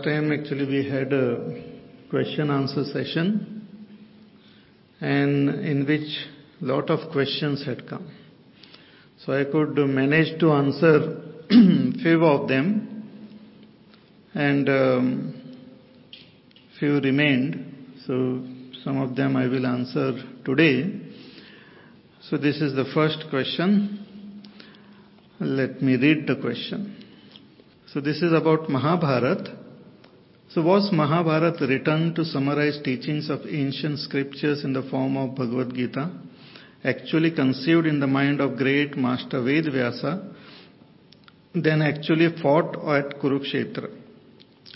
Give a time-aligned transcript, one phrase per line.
[0.00, 1.62] Last time actually we had a
[2.08, 3.68] question answer session
[4.98, 6.26] and in which
[6.62, 8.10] lot of questions had come.
[9.18, 13.02] So I could manage to answer few of them
[14.32, 15.58] and um,
[16.78, 18.00] few remained.
[18.06, 18.42] So
[18.82, 20.12] some of them I will answer
[20.46, 20.98] today.
[22.22, 24.46] So this is the first question.
[25.40, 27.04] Let me read the question.
[27.92, 29.59] So this is about Mahabharata.
[30.52, 35.72] So was Mahabharata written to summarize teachings of ancient scriptures in the form of Bhagavad
[35.72, 36.10] Gita,
[36.82, 40.34] actually conceived in the mind of great master Ved Vyasa,
[41.54, 43.90] then actually fought at Kurukshetra?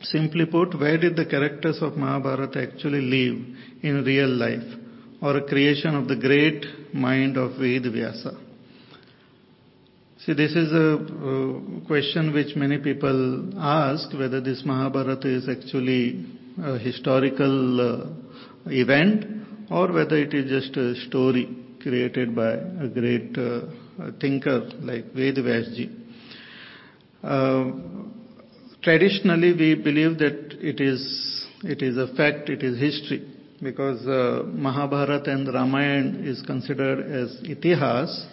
[0.03, 3.45] Simply put, where did the characters of Mahabharata actually live
[3.83, 4.79] in real life,
[5.21, 8.44] or a creation of the great mind of Ved Vyasa?
[10.25, 16.25] See, this is a uh, question which many people ask whether this Mahabharata is actually
[16.63, 19.27] a historical uh, event
[19.71, 23.67] or whether it is just a story created by a great uh,
[24.19, 25.95] thinker like Ved Vyasji.
[27.23, 27.73] Uh,
[28.83, 33.31] traditionally, we believe that it is it is a fact, it is history,
[33.63, 38.31] because uh, Mahabharata and Ramayana is considered as itihas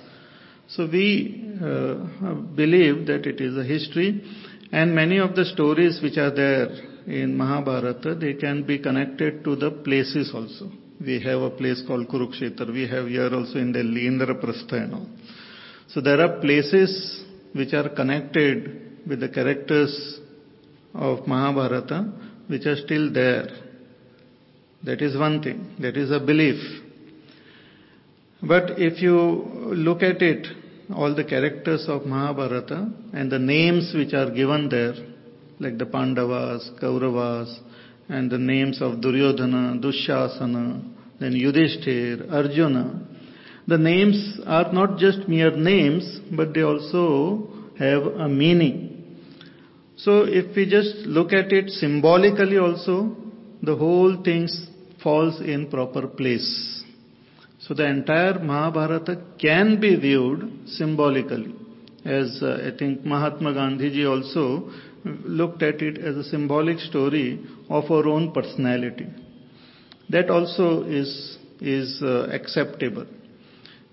[0.76, 4.24] so we uh, believe that it is a history
[4.72, 6.70] and many of the stories which are there
[7.08, 10.72] in Mahabharata, they can be connected to the places also.
[11.04, 12.72] We have a place called Kurukshetra.
[12.72, 15.08] We have here also in Delhi, Indraprastha and all.
[15.88, 20.20] So there are places which are connected with the characters
[20.94, 22.14] of Mahabharata
[22.48, 23.48] which are still there.
[24.84, 25.76] That is one thing.
[25.80, 26.60] That is a belief.
[28.42, 29.18] But if you
[29.76, 30.61] look at it
[30.94, 34.94] all the characters of Mahabharata and the names which are given there,
[35.60, 37.60] like the Pandavas, Kauravas,
[38.10, 40.84] and the names of Duryodhana, Dushasana,
[41.20, 43.08] then Yudhishthir, Arjuna.
[43.68, 47.48] The names are not just mere names, but they also
[47.78, 49.20] have a meaning.
[49.96, 53.16] So if we just look at it symbolically also,
[53.62, 54.48] the whole thing
[55.04, 56.81] falls in proper place.
[57.72, 61.56] So the entire Mahabharata can be viewed symbolically.
[62.04, 64.70] As uh, I think Mahatma Gandhi also
[65.06, 67.40] looked at it as a symbolic story
[67.70, 69.08] of our own personality.
[70.10, 73.06] That also is, is uh, acceptable.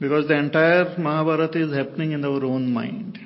[0.01, 3.17] Because the entire Mahabharata is happening in our own mind.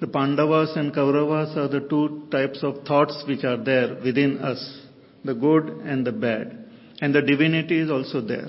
[0.00, 4.80] The Pandavas and Kauravas are the two types of thoughts which are there within us,
[5.24, 6.66] the good and the bad.
[7.00, 8.48] And the divinity is also there.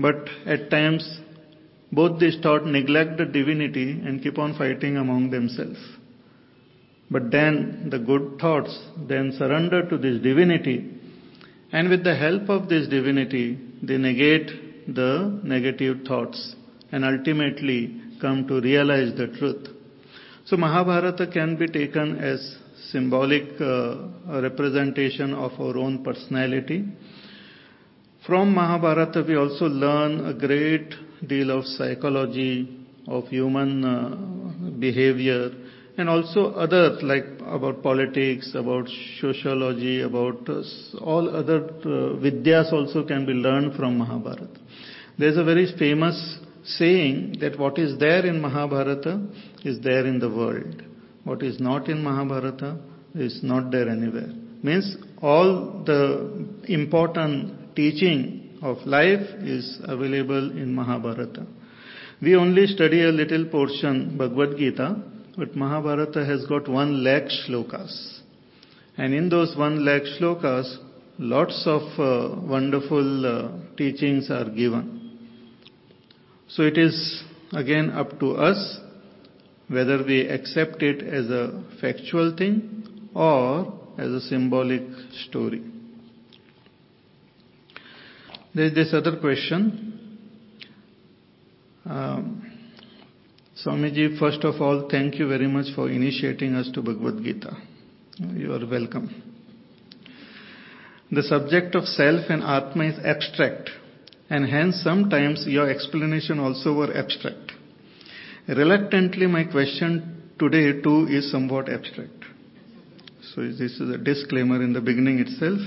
[0.00, 1.20] But at times,
[1.92, 5.78] both these thoughts neglect the divinity and keep on fighting among themselves.
[7.10, 8.78] But then the good thoughts
[9.08, 10.88] then surrender to this divinity,
[11.72, 16.54] and with the help of this divinity, they negate the negative thoughts
[16.92, 19.68] and ultimately come to realize the truth.
[20.46, 22.56] So Mahabharata can be taken as
[22.90, 23.96] symbolic uh,
[24.40, 26.84] representation of our own personality
[28.26, 30.94] from Mahabharata, we also learn a great
[31.26, 32.68] deal of psychology,
[33.08, 35.50] of human uh, behavior,
[35.96, 38.88] and also other like about politics, about
[39.20, 40.62] sociology, about uh,
[41.00, 44.48] all other uh, vidyas also can be learned from Mahabharata.
[45.18, 49.20] There's a very famous saying that what is there in Mahabharata
[49.64, 50.82] is there in the world.
[51.24, 52.78] What is not in Mahabharata
[53.14, 54.32] is not there anywhere.
[54.62, 61.46] Means all the important teaching of life is available in Mahabharata.
[62.20, 65.02] We only study a little portion, Bhagavad Gita,
[65.38, 68.20] but Mahabharata has got one lakh shlokas.
[68.98, 70.76] And in those one lakh shlokas,
[71.18, 75.18] lots of uh, wonderful uh, teachings are given.
[76.48, 77.22] So it is
[77.52, 78.78] again up to us
[79.68, 84.82] whether we accept it as a factual thing or as a symbolic
[85.28, 85.62] story.
[88.54, 90.08] There is this other question.
[91.84, 92.50] Um,
[93.64, 97.56] Swamiji, first of all, thank you very much for initiating us to Bhagavad Gita.
[98.18, 99.22] You are welcome.
[101.12, 103.70] The subject of self and Atma is abstract,
[104.28, 107.52] and hence sometimes your explanation also were abstract.
[108.48, 112.24] Reluctantly, my question today too is somewhat abstract.
[113.34, 115.60] So this is a disclaimer in the beginning itself.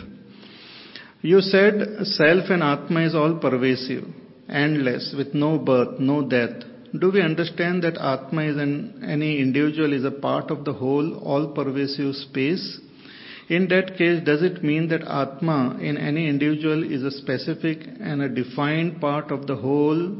[1.24, 4.04] You said self and Atma is all pervasive,
[4.50, 6.64] endless, with no birth, no death,
[7.00, 11.16] do we understand that Atma is an, any individual is a part of the whole,
[11.20, 12.78] all pervasive space?
[13.48, 18.22] In that case, does it mean that Atma in any individual is a specific and
[18.22, 20.18] a defined part of the whole,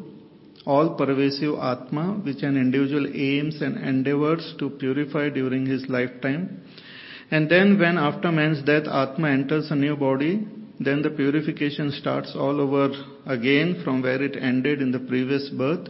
[0.66, 6.62] all pervasive Atma, which an individual aims and endeavors to purify during his lifetime?
[7.30, 10.48] And then, when after man's death Atma enters a new body,
[10.80, 12.90] then the purification starts all over
[13.26, 15.88] again from where it ended in the previous birth,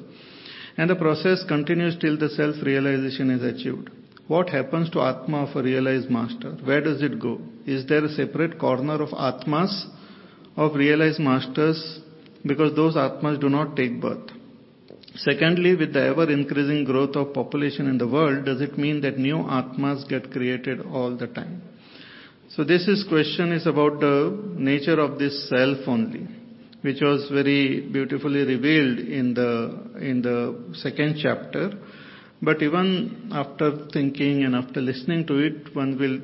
[0.77, 3.89] and the process continues till the self realization is achieved.
[4.27, 6.51] What happens to Atma of a realized master?
[6.63, 7.41] Where does it go?
[7.65, 9.87] Is there a separate corner of Atmas
[10.55, 11.99] of realized masters?
[12.45, 14.31] Because those Atmas do not take birth.
[15.15, 19.17] Secondly, with the ever increasing growth of population in the world, does it mean that
[19.17, 21.61] new Atmas get created all the time?
[22.55, 26.27] So this is question is about the nature of this self only,
[26.81, 29.51] which was very beautifully revealed in the
[29.99, 30.37] in the
[30.75, 31.71] second chapter.
[32.43, 36.19] But even after thinking and after listening to it, one will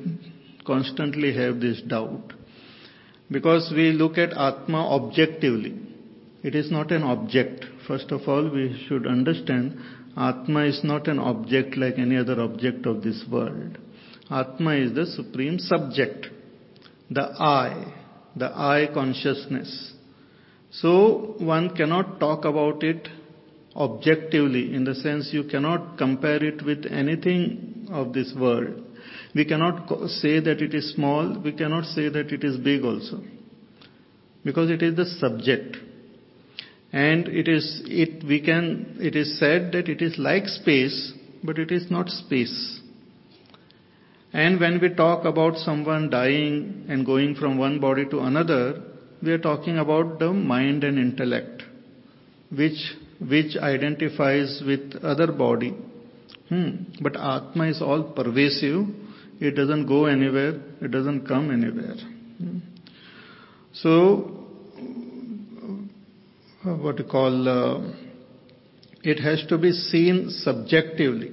[0.64, 2.32] constantly have this doubt.
[3.28, 5.74] Because we look at Atma objectively.
[6.44, 7.64] It is not an object.
[7.88, 9.80] First of all, we should understand
[10.16, 13.78] Atma is not an object like any other object of this world.
[14.30, 16.26] Atma is the supreme subject,
[17.10, 17.92] the I,
[18.36, 19.92] the I consciousness.
[20.70, 23.08] So one cannot talk about it
[23.74, 28.82] objectively in the sense you cannot compare it with anything of this world.
[29.34, 33.22] We cannot say that it is small, we cannot say that it is big also.
[34.44, 35.76] Because it is the subject.
[36.92, 41.12] And it is, it, we can, it is said that it is like space,
[41.44, 42.79] but it is not space.
[44.32, 48.82] And when we talk about someone dying and going from one body to another,
[49.22, 51.64] we are talking about the mind and intellect,
[52.50, 55.76] which, which identifies with other body.
[56.48, 56.84] Hmm.
[57.00, 58.86] But Atma is all pervasive.
[59.40, 60.60] It doesn't go anywhere.
[60.80, 61.96] It doesn't come anywhere.
[62.38, 62.58] Hmm.
[63.72, 64.36] So,
[66.62, 67.92] what you call, uh,
[69.02, 71.32] it has to be seen subjectively.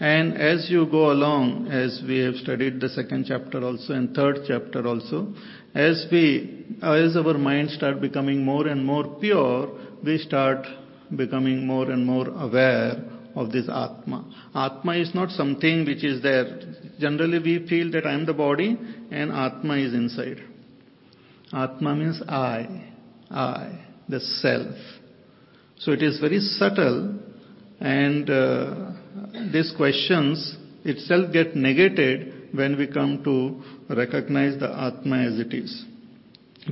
[0.00, 4.40] And as you go along, as we have studied the second chapter also and third
[4.46, 5.32] chapter also,
[5.74, 9.70] as we, as our mind start becoming more and more pure,
[10.04, 10.66] we start
[11.16, 13.02] becoming more and more aware
[13.36, 14.24] of this Atma.
[14.54, 16.60] Atma is not something which is there.
[16.98, 18.78] Generally we feel that I am the body
[19.10, 20.40] and Atma is inside.
[21.52, 22.92] Atma means I,
[23.30, 24.74] I, the self.
[25.78, 27.18] So it is very subtle
[27.80, 28.92] and uh,
[29.52, 35.84] these questions itself get negated when we come to recognize the Atma as it is.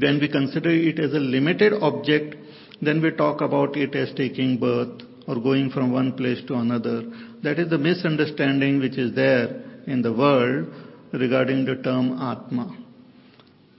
[0.01, 2.37] When we consider it as a limited object,
[2.81, 7.03] then we talk about it as taking birth or going from one place to another.
[7.43, 10.69] That is the misunderstanding which is there in the world
[11.13, 12.77] regarding the term Atma.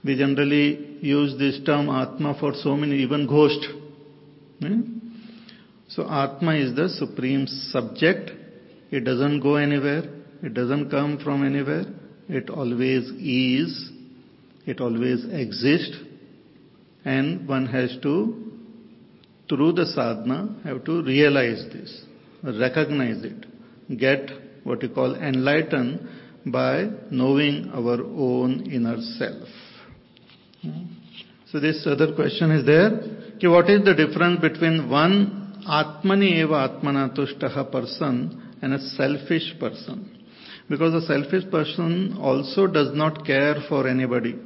[0.04, 3.66] We generally use this term Atma for so many, even ghost.
[4.60, 4.98] Hmm?
[5.88, 8.30] So Atma is the supreme subject
[8.94, 10.04] it doesn't go anywhere.
[10.40, 11.84] It doesn't come from anywhere.
[12.28, 13.90] It always is.
[14.66, 15.96] It always exists.
[17.04, 18.52] And one has to,
[19.48, 22.04] through the sadhana, have to realize this,
[22.44, 24.30] recognize it, get
[24.62, 26.08] what you call enlightened
[26.46, 29.48] by knowing our own inner self.
[31.50, 32.92] So this other question is there.
[33.36, 39.54] Okay, what is the difference between one Atmani eva Atmana tushtaha person and a selfish
[39.60, 39.98] person.
[40.70, 44.38] Because a selfish person also does not care for anybody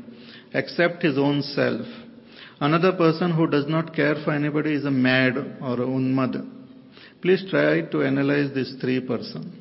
[0.53, 1.87] except his own self.
[2.61, 6.35] Another person who does not care for anybody is a mad or a unmad.
[7.23, 9.55] Please try to analyze these three persons.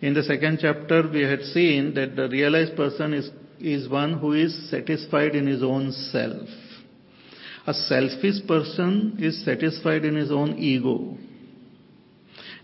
[0.00, 4.32] In the second chapter, we had seen that the realized person is, is one who
[4.32, 6.48] is satisfied in his own self.
[7.68, 11.16] A selfish person is satisfied in his own ego.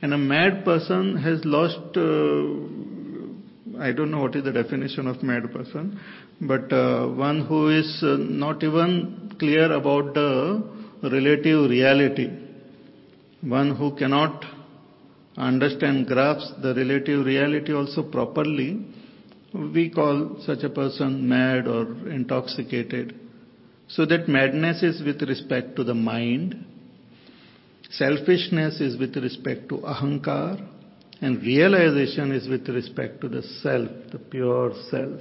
[0.03, 5.23] And a mad person has lost, uh, I don't know what is the definition of
[5.23, 6.01] mad person,
[6.41, 10.63] but uh, one who is uh, not even clear about the
[11.03, 12.31] relative reality.
[13.43, 14.45] One who cannot
[15.37, 18.85] understand, grasp the relative reality also properly,
[19.53, 23.19] we call such a person mad or intoxicated.
[23.89, 26.65] So that madness is with respect to the mind,
[27.91, 30.65] Selfishness is with respect to ahankar,
[31.21, 35.21] and realization is with respect to the self, the pure self.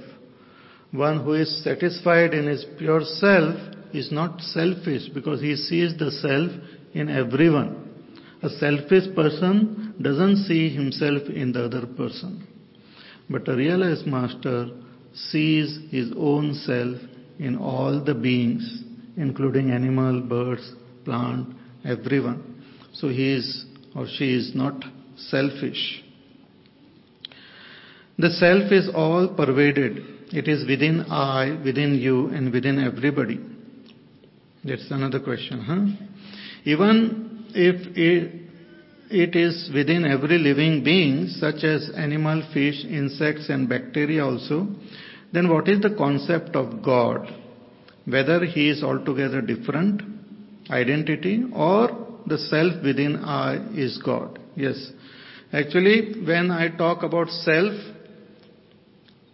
[0.92, 3.56] One who is satisfied in his pure self
[3.92, 6.52] is not selfish because he sees the self
[6.94, 7.88] in everyone.
[8.42, 12.46] A selfish person doesn't see himself in the other person.
[13.28, 14.68] But a realized master
[15.12, 16.98] sees his own self
[17.38, 18.84] in all the beings,
[19.16, 20.72] including animal, birds,
[21.04, 21.48] plant,
[21.84, 22.49] everyone.
[23.00, 23.64] So he is
[23.96, 24.84] or she is not
[25.16, 26.04] selfish.
[28.18, 30.04] The self is all pervaded.
[30.32, 33.40] It is within I, within you, and within everybody.
[34.62, 36.06] That's another question, huh?
[36.64, 38.50] Even if it,
[39.10, 44.68] it is within every living being, such as animal, fish, insects, and bacteria also,
[45.32, 47.26] then what is the concept of God?
[48.04, 50.02] Whether he is altogether different
[50.70, 54.38] identity or the self within I is God.
[54.56, 54.92] Yes.
[55.52, 57.74] Actually, when I talk about self,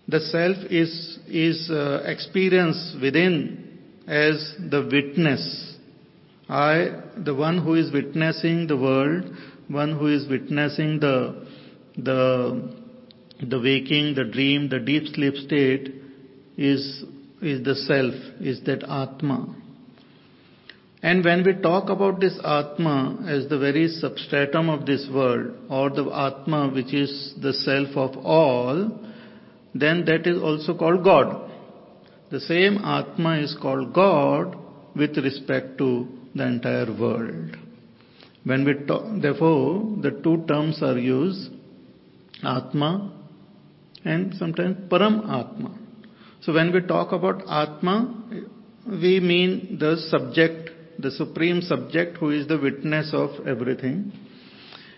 [0.09, 5.75] the self is, is uh, experience within as the witness.
[6.49, 9.25] I, the one who is witnessing the world,
[9.69, 11.47] one who is witnessing the,
[11.97, 12.73] the,
[13.47, 15.93] the waking, the dream, the deep sleep state
[16.57, 17.05] is,
[17.43, 19.55] is the self, is that Atma.
[21.09, 25.89] And when we talk about this Atma as the very substratum of this world, or
[25.89, 28.91] the Atma which is the self of all,
[29.73, 31.49] then that is also called God.
[32.33, 34.57] The same Atma is called God
[34.97, 37.57] with respect to the entire world.
[38.43, 41.51] When we talk, therefore, the two terms are used,
[42.43, 43.13] Atma
[44.05, 45.79] and sometimes Param Atma.
[46.41, 47.97] So when we talk about Atma,
[48.89, 50.66] we mean the subject,
[50.99, 54.13] the supreme subject who is the witness of everything.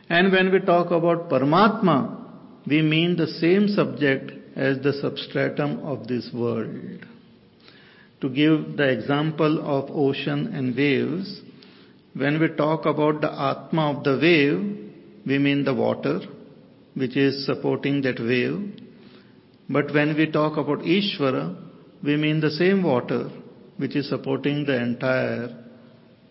[0.08, 2.18] And when we talk about Paramatma,
[2.66, 7.06] we mean the same subject as the substratum of this world.
[8.20, 11.40] To give the example of ocean and waves,
[12.14, 14.90] when we talk about the Atma of the wave,
[15.26, 16.20] we mean the water,
[16.94, 18.80] which is supporting that wave.
[19.68, 21.56] But when we talk about Ishvara,
[22.02, 23.30] we mean the same water,
[23.76, 25.67] which is supporting the entire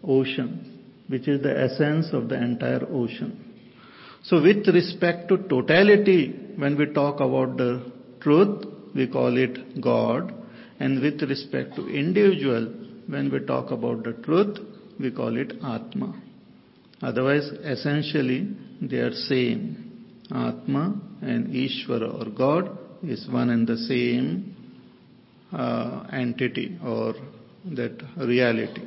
[0.08, 3.44] ocean, which is the essence of the entire ocean.
[4.24, 10.34] So with respect to totality, when we talk about the truth, we call it God.
[10.80, 12.66] And with respect to individual,
[13.08, 14.58] when we talk about the truth,
[15.00, 16.22] we call it Atma.
[17.02, 19.84] Otherwise, essentially, they are same.
[20.30, 24.56] Atma and Ishvara or God is one and the same
[25.54, 27.14] uh, entity or
[27.76, 28.82] that reality.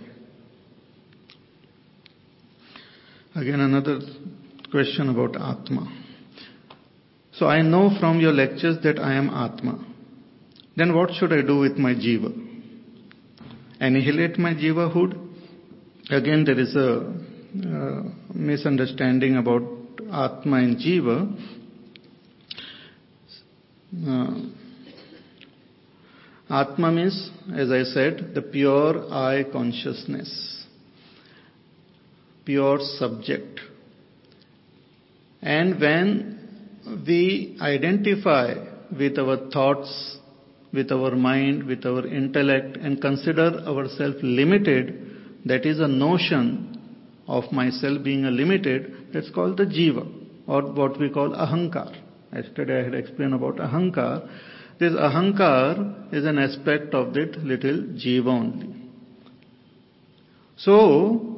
[3.34, 4.00] Again, another
[4.72, 5.88] question about Atma.
[7.32, 9.86] So I know from your lectures that I am Atma.
[10.76, 12.32] Then what should I do with my Jiva?
[13.78, 15.28] Annihilate my Jivahood?
[16.10, 18.02] Again, there is a uh,
[18.34, 19.62] misunderstanding about
[20.12, 21.32] Atma and Jiva.
[24.08, 24.40] Uh,
[26.52, 30.59] Atma means, as I said, the pure I consciousness,
[32.44, 33.60] pure subject.
[35.42, 36.40] And when
[37.06, 38.54] we identify
[38.96, 40.18] with our thoughts,
[40.72, 45.10] with our mind, with our intellect, and consider ourselves limited,
[45.44, 46.76] that is a notion
[47.26, 50.06] of myself being a limited, that's called the jiva,
[50.46, 51.96] or what we call ahankar.
[52.32, 54.28] Yesterday I had explained about ahankar.
[54.78, 58.74] This ahankar is an aspect of that little jiva only.
[60.56, 61.29] So,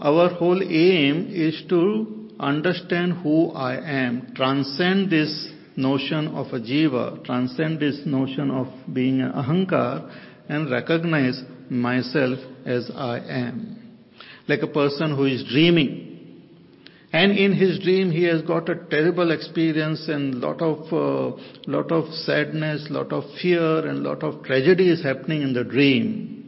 [0.00, 7.22] our whole aim is to understand who I am, transcend this notion of a jiva,
[7.24, 10.10] transcend this notion of being a ahankar,
[10.48, 13.98] and recognize myself as I am.
[14.48, 16.06] Like a person who is dreaming.
[17.12, 21.90] And in his dream, he has got a terrible experience and lot of uh, lot
[21.90, 26.39] of sadness, lot of fear, and lot of tragedy is happening in the dream.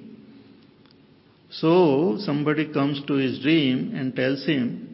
[1.52, 4.88] So somebody comes to his dream and tells him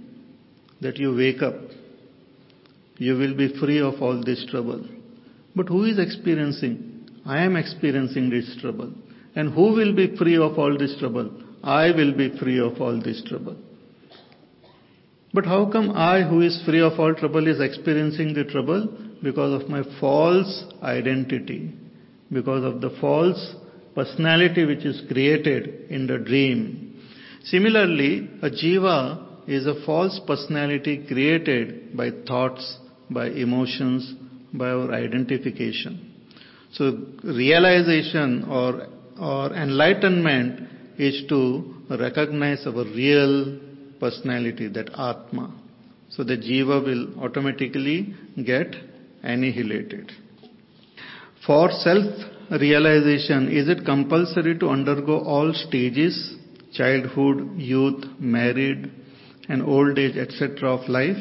[0.81, 1.55] that you wake up,
[2.97, 4.85] you will be free of all this trouble.
[5.55, 7.09] But who is experiencing?
[7.25, 8.93] I am experiencing this trouble.
[9.37, 11.31] And who will be free of all this trouble?
[11.63, 13.57] I will be free of all this trouble.
[15.33, 18.89] But how come I, who is free of all trouble, is experiencing the trouble?
[19.23, 21.73] Because of my false identity,
[22.33, 23.55] because of the false
[23.99, 26.59] personality which is created in the dream.
[27.45, 28.13] Similarly,
[28.43, 28.99] a jiva
[29.57, 32.65] is a false personality created by thoughts,
[33.11, 34.15] by emotions,
[34.53, 35.93] by our identification.
[36.73, 36.85] So
[37.25, 38.87] realization or,
[39.21, 41.41] or enlightenment is to
[41.91, 43.59] recognize our real
[43.99, 45.47] personality, that Atma.
[46.11, 48.15] So the Jiva will automatically
[48.45, 48.77] get
[49.23, 50.13] annihilated.
[51.47, 51.71] For
[52.49, 56.35] self-realization, is it compulsory to undergo all stages,
[56.73, 58.91] childhood, youth, married,
[59.49, 60.71] and old age, etc.
[60.71, 61.17] of life?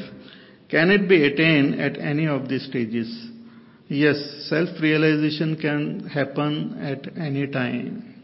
[0.69, 3.29] Can it be attained at any of these stages?
[3.88, 4.17] Yes,
[4.50, 8.24] self-realization can happen at any time.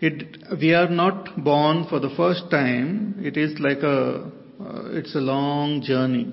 [0.00, 3.16] It, we are not born for the first time.
[3.18, 6.32] It is like a, uh, it's a long journey.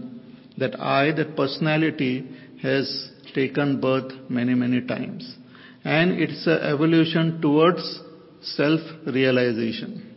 [0.58, 2.30] That I, that personality
[2.62, 5.36] has taken birth many, many times.
[5.86, 8.02] And it's an evolution towards
[8.42, 10.14] self-realization.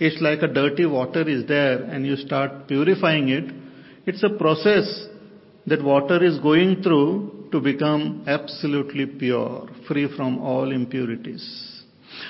[0.00, 3.44] It's like a dirty water is there and you start purifying it.
[4.06, 5.06] It's a process
[5.66, 11.82] that water is going through to become absolutely pure, free from all impurities.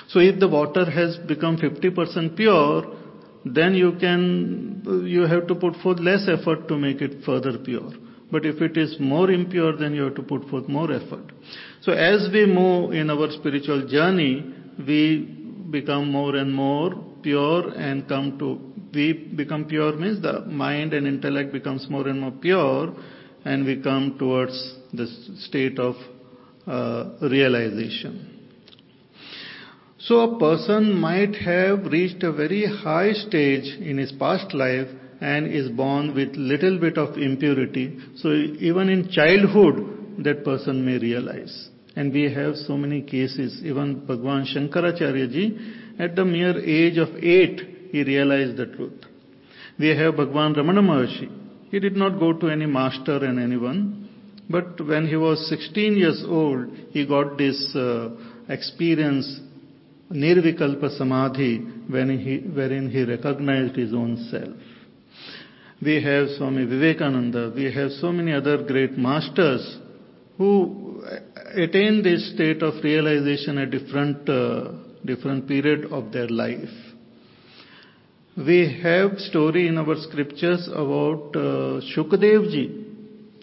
[0.08, 2.96] So if the water has become 50% pure,
[3.44, 7.92] then you can, you have to put forth less effort to make it further pure.
[8.30, 11.32] But if it is more impure, then you have to put forth more effort.
[11.80, 14.54] So as we move in our spiritual journey,
[14.86, 15.38] we
[15.70, 16.92] become more and more
[17.22, 18.60] pure and come to,
[18.94, 22.94] we become pure means the mind and intellect becomes more and more pure
[23.44, 25.06] and we come towards the
[25.38, 25.94] state of
[26.66, 28.34] uh, realization.
[29.98, 34.88] So a person might have reached a very high stage in his past life
[35.20, 37.98] and is born with little bit of impurity.
[38.16, 41.68] So even in childhood, that person may realize.
[41.96, 43.60] And we have so many cases.
[43.64, 45.58] Even Bhagwan Shankaracharya ji,
[45.98, 49.04] at the mere age of eight, he realized the truth.
[49.78, 51.28] We have Bhagwan Ramana Maharshi.
[51.70, 54.08] He did not go to any master and anyone.
[54.48, 58.10] But when he was 16 years old, he got this uh,
[58.48, 59.40] experience
[60.10, 64.56] Nirvikalpa Samadhi when he, wherein he recognized his own self.
[65.80, 69.78] We have Swami Vivekananda, we have so many other great masters
[70.36, 71.04] who
[71.54, 74.72] attain this state of realization at different, uh,
[75.04, 76.68] different period of their life.
[78.36, 82.84] We have story in our scriptures about uh, Shukadev ji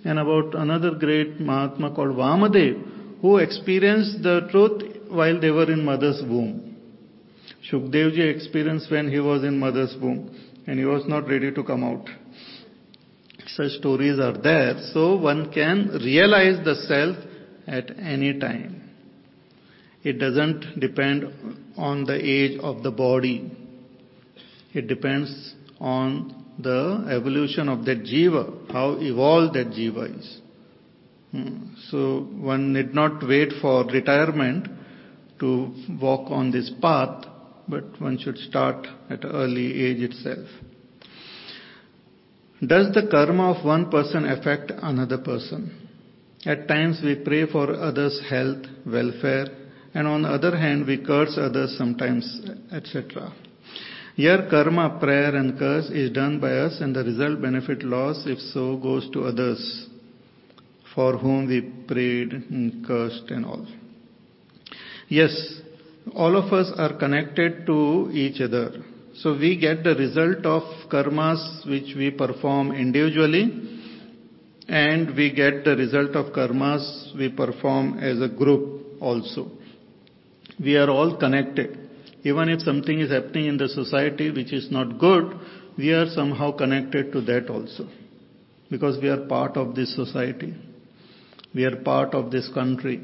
[0.04, 5.86] and about another great Mahatma called Vamadev who experienced the truth while they were in
[5.86, 6.76] mother's womb.
[7.71, 10.30] Shukdevji experienced when he was in mother's womb
[10.67, 12.08] and he was not ready to come out.
[13.56, 17.15] Such stories are there, so one can realize the self
[17.68, 18.89] at any time.
[20.04, 21.24] It doesn't depend
[21.78, 23.50] on the age of the body.
[24.74, 30.41] It depends on the evolution of that jiva, how evolved that jiva is.
[31.32, 31.76] Hmm.
[31.89, 34.68] So one need not wait for retirement
[35.39, 37.26] to walk on this path,
[37.70, 40.48] but one should start at early age itself.
[42.67, 45.88] Does the karma of one person affect another person?
[46.45, 49.47] At times we pray for others' health, welfare,
[49.93, 53.34] and on the other hand we curse others sometimes, etc.
[54.15, 58.39] Here karma, prayer and curse is done by us and the result benefit loss if
[58.39, 59.88] so goes to others
[60.93, 63.67] for whom we prayed and cursed and all.
[65.10, 65.34] Yes,
[66.15, 68.82] all of us are connected to each other.
[69.21, 73.43] So we get the result of karmas which we perform individually
[74.67, 79.51] and we get the result of karmas we perform as a group also.
[80.60, 81.80] We are all connected.
[82.23, 85.34] Even if something is happening in the society which is not good,
[85.78, 87.88] we are somehow connected to that also.
[88.69, 90.54] Because we are part of this society.
[91.54, 93.01] We are part of this country.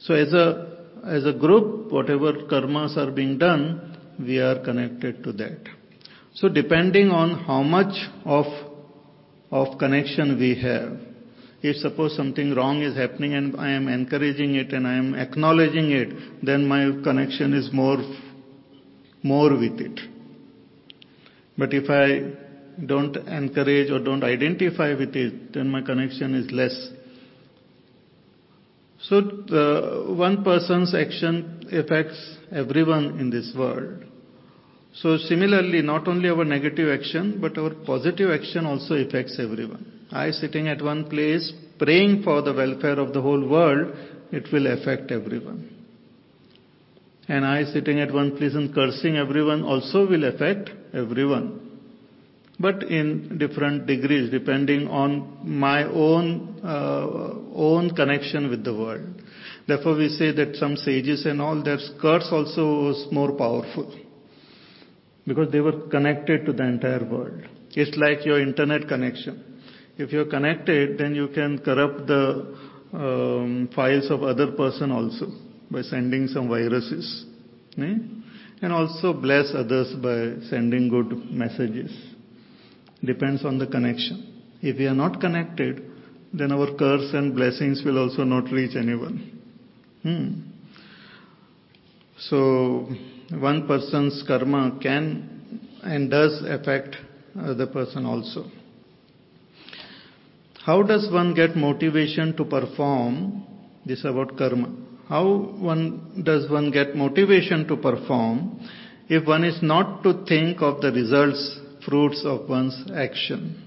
[0.00, 0.76] So as a
[1.06, 3.89] as a group, whatever karmas are being done,
[4.20, 5.58] we are connected to that.
[6.34, 8.46] So depending on how much of,
[9.50, 10.98] of connection we have,
[11.62, 15.90] if suppose something wrong is happening and I am encouraging it and I am acknowledging
[15.90, 16.08] it,
[16.42, 17.98] then my connection is more,
[19.22, 20.00] more with it.
[21.58, 26.90] But if I don't encourage or don't identify with it, then my connection is less.
[29.02, 34.04] So the, one person's action affects everyone in this world.
[34.94, 40.06] So similarly, not only our negative action, but our positive action also affects everyone.
[40.10, 43.94] I sitting at one place praying for the welfare of the whole world,
[44.32, 45.70] it will affect everyone.
[47.28, 51.70] And I sitting at one place and cursing everyone also will affect everyone
[52.60, 55.10] but in different degrees depending on
[55.42, 59.06] my own uh, own connection with the world.
[59.66, 63.94] Therefore, we say that some sages and all their skirts also was more powerful.
[65.26, 67.42] Because they were connected to the entire world.
[67.72, 69.62] It's like your internet connection.
[69.96, 72.56] If you're connected, then you can corrupt the
[72.92, 75.26] um, files of other person also
[75.70, 77.26] by sending some viruses.
[77.78, 77.94] Eh?
[78.62, 81.90] And also bless others by sending good messages.
[83.04, 84.42] Depends on the connection.
[84.60, 85.82] If we are not connected,
[86.32, 89.40] then our curse and blessings will also not reach anyone.
[90.02, 90.50] Hmm.
[92.18, 92.88] So,
[93.30, 96.96] one person's karma can and does affect
[97.34, 98.50] the person also.
[100.64, 103.44] How does one get motivation to perform?
[103.86, 104.74] This about karma.
[105.08, 108.60] How one does one get motivation to perform
[109.08, 113.62] if one is not to think of the results, fruits of one's action?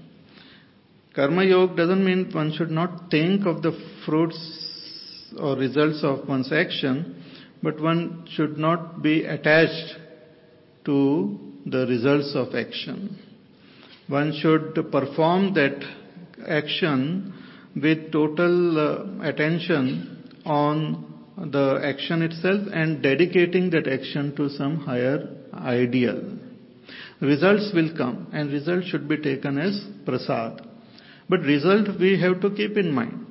[1.14, 3.72] Karma Yoga doesn't mean one should not think of the
[4.04, 7.23] fruits or results of one's action,
[7.64, 9.96] but one should not be attached
[10.84, 13.18] to the results of action.
[14.06, 15.78] One should perform that
[16.46, 17.32] action
[17.74, 25.26] with total uh, attention on the action itself and dedicating that action to some higher
[25.54, 26.22] ideal.
[27.20, 30.60] Results will come and results should be taken as prasad.
[31.30, 33.26] But result we have to keep in mind.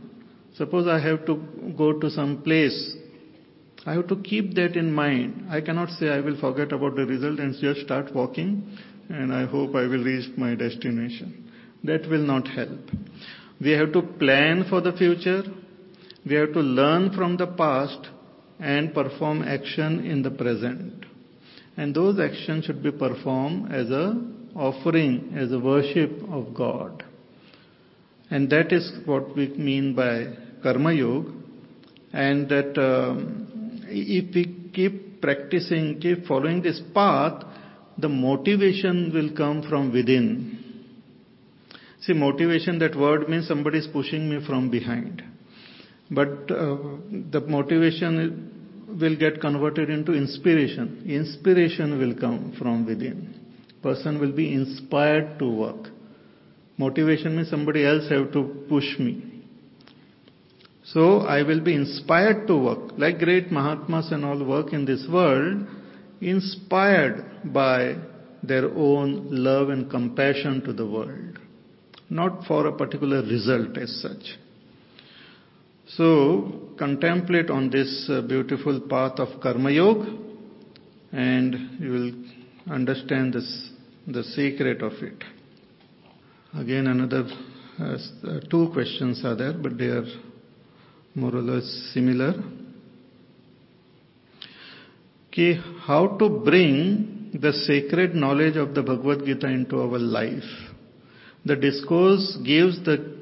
[0.55, 1.35] Suppose I have to
[1.77, 2.95] go to some place.
[3.85, 5.47] I have to keep that in mind.
[5.49, 8.77] I cannot say I will forget about the result and just start walking
[9.09, 11.51] and I hope I will reach my destination.
[11.83, 12.79] That will not help.
[13.59, 15.43] We have to plan for the future.
[16.25, 18.07] We have to learn from the past
[18.59, 21.05] and perform action in the present.
[21.75, 24.21] And those actions should be performed as a
[24.55, 27.03] offering, as a worship of God.
[28.29, 30.27] And that is what we mean by
[30.61, 31.31] Karma Yoga.
[32.13, 33.52] And that um,
[33.93, 37.43] if we keep practicing, keep following this path,
[37.97, 40.59] the motivation will come from within.
[42.01, 45.23] See, motivation, that word means somebody is pushing me from behind.
[46.11, 46.77] But uh,
[47.31, 51.05] the motivation will get converted into inspiration.
[51.07, 53.39] Inspiration will come from within.
[53.81, 55.89] Person will be inspired to work.
[56.77, 59.32] Motivation means somebody else have to push me.
[60.85, 62.91] So I will be inspired to work.
[62.97, 65.65] Like great Mahatmas and all work in this world,
[66.19, 67.95] inspired by
[68.43, 71.39] their own love and compassion to the world.
[72.09, 74.37] Not for a particular result as such.
[75.87, 80.17] So, contemplate on this uh, beautiful path of Karma Yoga
[81.11, 83.69] and you will understand this,
[84.07, 85.23] the secret of it.
[86.55, 87.25] Again, another
[87.79, 90.05] uh, uh, two questions are there, but they are
[91.15, 92.33] more or less similar.
[95.27, 100.49] Okay, how to bring the sacred knowledge of the Bhagavad Gita into our life?
[101.45, 103.17] The discourse gives the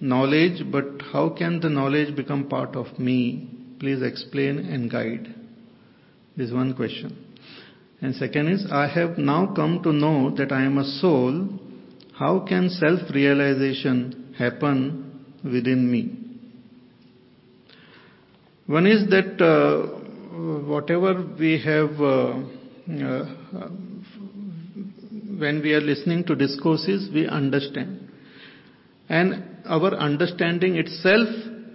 [0.00, 3.48] knowledge, but how can the knowledge become part of me?
[3.80, 5.34] Please explain and guide.
[6.36, 7.16] This is one question.
[8.00, 11.48] And second is, I have now come to know that I am a soul
[12.18, 16.23] how can self realization happen within me?
[18.66, 19.86] One is that uh,
[20.64, 22.40] whatever we have, uh,
[23.04, 23.68] uh,
[25.38, 28.08] when we are listening to discourses, we understand.
[29.08, 31.28] And our understanding itself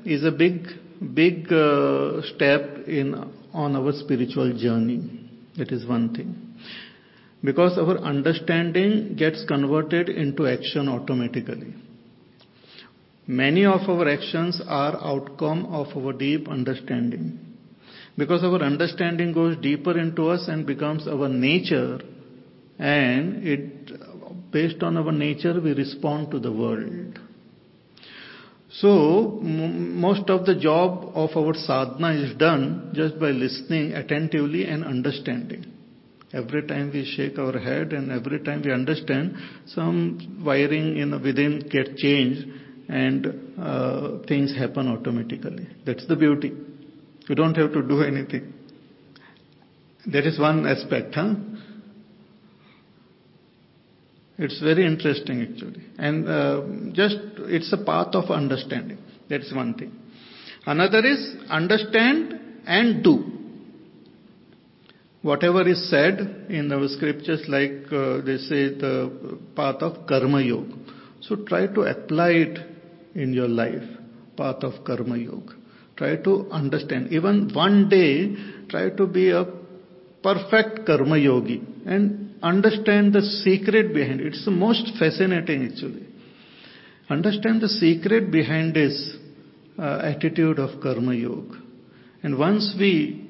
[0.05, 0.67] is a big,
[1.13, 1.45] big
[2.35, 5.29] step in on our spiritual journey.
[5.57, 6.49] That is one thing
[7.43, 11.73] because our understanding gets converted into action automatically.
[13.29, 17.37] Many of our actions are outcome of our deep understanding.
[18.17, 21.99] Because our understanding goes deeper into us and becomes our nature,
[22.79, 27.19] and it, based on our nature, we respond to the world.
[28.71, 34.83] So, most of the job of our sadhana is done just by listening attentively and
[34.83, 35.71] understanding.
[36.33, 39.35] Every time we shake our head and every time we understand,
[39.67, 42.47] some wiring in within get changed
[42.89, 45.67] and uh, things happen automatically.
[45.85, 46.51] That's the beauty.
[47.27, 48.53] You don't have to do anything.
[50.07, 51.35] That is one aspect, huh?
[54.39, 55.83] It's very interesting actually.
[55.97, 56.61] And uh,
[56.93, 58.97] just, it's a path of understanding.
[59.29, 59.91] That's one thing.
[60.65, 63.39] Another is understand and do
[65.21, 70.73] whatever is said in our scriptures, like uh, they say the path of karma yoga.
[71.21, 72.68] So try to apply it
[73.19, 73.87] in your life,
[74.37, 75.53] path of karma yoga.
[75.97, 77.11] Try to understand.
[77.11, 78.35] Even one day,
[78.69, 79.45] try to be a
[80.23, 84.27] perfect karma yogi and understand the secret behind it.
[84.27, 86.05] It's the most fascinating actually.
[87.09, 89.17] Understand the secret behind this
[89.79, 91.57] uh, attitude of Karma Yoga.
[92.21, 93.27] And once we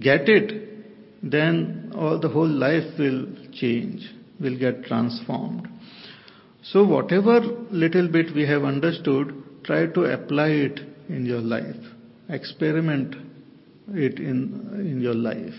[0.00, 4.02] get it, then all the whole life will change,
[4.40, 5.68] will get transformed.
[6.72, 9.32] So whatever little bit we have understood,
[9.64, 11.76] try to apply it in your life.
[12.28, 13.14] Experiment
[13.88, 15.54] it in, in your life.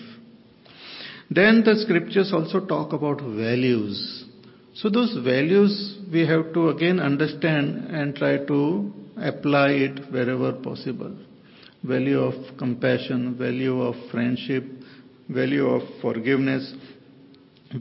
[1.29, 4.25] Then the scriptures also talk about values.
[4.73, 11.15] So those values we have to again understand and try to apply it wherever possible.
[11.83, 14.63] Value of compassion, value of friendship,
[15.29, 16.73] value of forgiveness,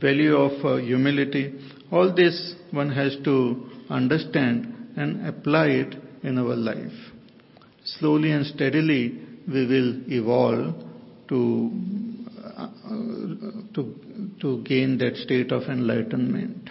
[0.01, 1.55] value of uh, humility.
[1.90, 6.92] All this one has to understand and apply it in our life.
[7.85, 10.75] Slowly and steadily we will evolve
[11.29, 11.70] to,
[13.75, 13.94] to,
[14.40, 16.70] to gain that state of enlightenment.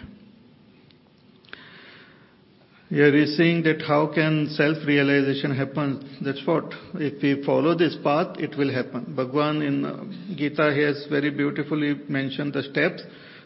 [2.90, 6.18] Here is saying that how can self-realization happen?
[6.24, 6.72] That's what.
[6.94, 9.16] If we follow this path, it will happen.
[9.16, 13.02] Bhagwan in Gita has very beautifully mentioned the steps.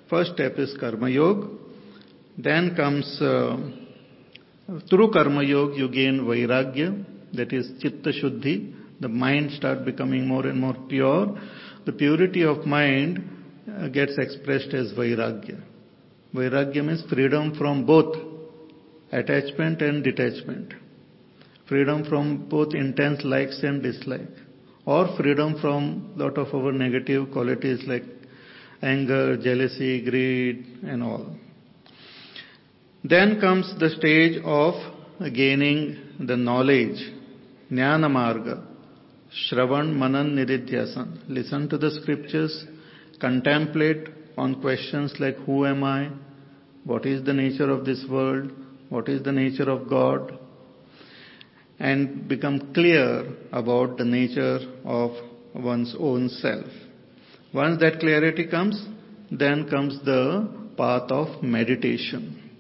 [0.10, 1.48] First step is Karma Yoga.
[2.36, 3.58] Then comes, uh,
[4.90, 8.74] through Karma Yoga you gain Vairagya, that is Chitta Shuddhi.
[9.02, 11.38] The mind start becoming more and more pure.
[11.86, 13.24] The purity of mind
[13.72, 15.62] uh, gets expressed as Vairagya.
[16.34, 18.16] Vairagya means freedom from both
[19.12, 20.74] attachment and detachment.
[21.68, 24.28] Freedom from both intense likes and dislike.
[24.86, 28.04] Or freedom from lot of our negative qualities like
[28.82, 31.36] anger, jealousy, greed and all.
[33.04, 34.74] Then comes the stage of
[35.34, 37.00] gaining the knowledge,
[37.72, 38.66] jnana marga,
[39.32, 41.30] shravan manan nididhyasan.
[41.30, 42.66] Listen to the scriptures,
[43.20, 46.10] contemplate on questions like who am I,
[46.84, 48.52] what is the nature of this world,
[48.90, 50.38] what is the nature of God,
[51.80, 55.12] and become clear about the nature of
[55.54, 56.66] one's own self.
[57.54, 58.86] Once that clarity comes,
[59.32, 62.52] then comes the path of meditation.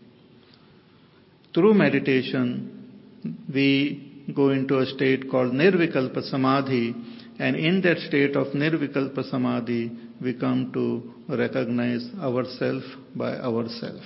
[1.53, 6.95] Through meditation, we go into a state called Nirvikalpa Samadhi,
[7.39, 12.83] and in that state of Nirvikalpa Samadhi, we come to recognize ourself
[13.15, 14.01] by ourself.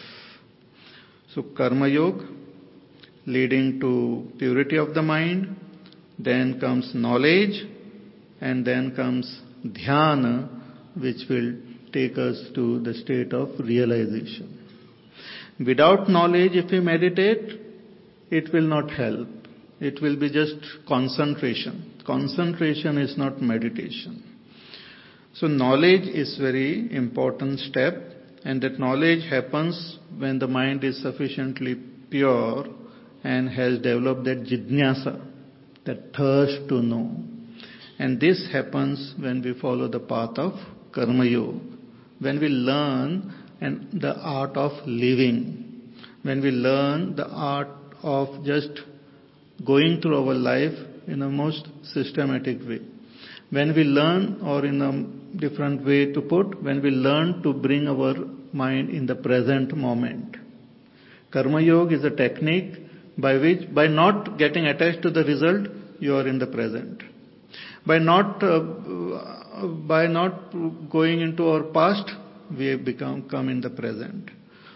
[1.34, 2.28] So Karma Yoga
[3.26, 5.56] leading to purity of the mind,
[6.20, 7.66] then comes knowledge,
[8.42, 10.63] and then comes dhyana,
[11.00, 11.54] which will
[11.92, 14.60] take us to the state of realization.
[15.66, 17.60] Without knowledge, if we meditate,
[18.32, 19.28] it will not help.
[19.80, 20.56] It will be just
[20.88, 22.02] concentration.
[22.06, 24.24] Concentration is not meditation.
[25.36, 27.96] So knowledge is very important step
[28.46, 31.76] and that knowledge happens when the mind is sufficiently
[32.10, 32.66] pure
[33.24, 35.26] and has developed that jidnyasa,
[35.86, 37.16] that thirst to know.
[38.00, 40.54] And this happens when we follow the path of
[40.94, 41.60] karma yoga,
[42.20, 45.92] when we learn and the art of living,
[46.24, 47.70] when we learn the art
[48.02, 48.82] of just
[49.66, 50.78] going through our life
[51.08, 52.82] in a most systematic way.
[53.50, 57.88] When we learn, or in a different way to put, when we learn to bring
[57.88, 58.16] our
[58.52, 60.38] mind in the present moment.
[61.32, 62.74] Karma Yoga is a technique
[63.18, 65.68] by which, by not getting attached to the result,
[66.00, 67.02] you are in the present.
[67.86, 70.52] By not, uh, by not
[70.90, 72.10] going into our past,
[72.58, 74.32] we become, come in the present.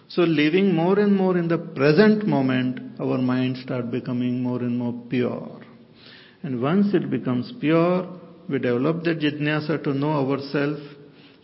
[0.09, 4.77] So living more and more in the present moment, our mind start becoming more and
[4.77, 5.61] more pure.
[6.43, 8.07] And once it becomes pure,
[8.49, 10.81] we develop the jidnyasa to know ourselves.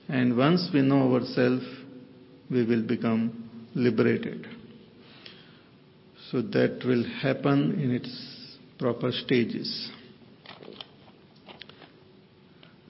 [0.07, 1.65] And once we know ourselves,
[2.49, 4.47] we will become liberated.
[6.31, 9.91] So that will happen in its proper stages.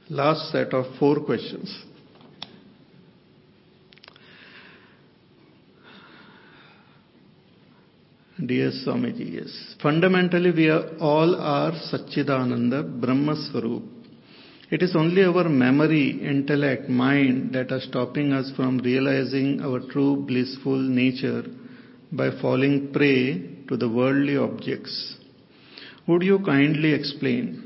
[0.09, 1.73] Last set of four questions.
[8.45, 9.75] Dear Swamiji, yes.
[9.81, 13.83] Fundamentally, we are, all are Satchidananda, Brahma Swarup.
[14.69, 20.17] It is only our memory, intellect, mind that are stopping us from realizing our true
[20.17, 21.43] blissful nature
[22.11, 25.15] by falling prey to the worldly objects.
[26.07, 27.62] Would you kindly explain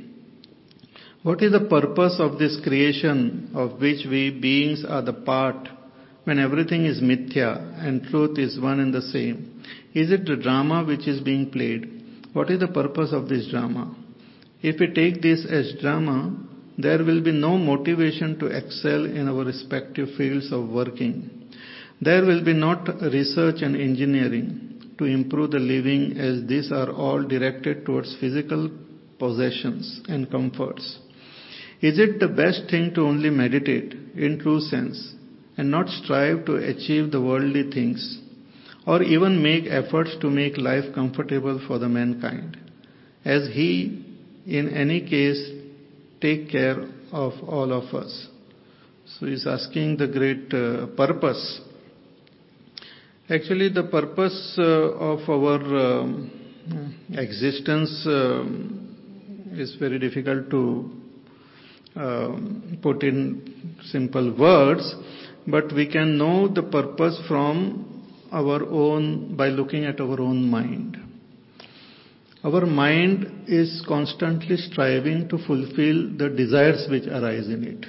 [1.27, 5.67] what is the purpose of this creation of which we beings are the part
[6.23, 7.49] when everything is mithya
[7.85, 9.61] and truth is one and the same?
[9.93, 11.81] Is it the drama which is being played?
[12.31, 13.93] What is the purpose of this drama?
[14.61, 16.33] If we take this as drama,
[16.77, 21.51] there will be no motivation to excel in our respective fields of working.
[21.99, 27.21] There will be not research and engineering to improve the living as these are all
[27.21, 28.71] directed towards physical
[29.19, 30.99] possessions and comforts.
[31.81, 35.13] Is it the best thing to only meditate in true sense
[35.57, 38.19] and not strive to achieve the worldly things
[38.87, 42.57] or even make efforts to make life comfortable for the mankind?
[43.23, 44.03] As he
[44.47, 45.51] in any case
[46.21, 46.77] take care
[47.11, 48.27] of all of us.
[49.05, 51.61] So he's asking the great uh, purpose.
[53.29, 56.31] Actually the purpose uh, of our um,
[57.13, 60.96] existence um, is very difficult to
[61.97, 62.37] Uh,
[62.83, 64.93] put in simple words
[65.47, 70.97] but we can know the purpose from our own by looking at our own mind.
[72.43, 77.85] Our mind is constantly striving to fulfill the desires which arise in it.